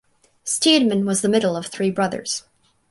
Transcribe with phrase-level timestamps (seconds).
[0.43, 2.43] Steedman was the middle of three brothers.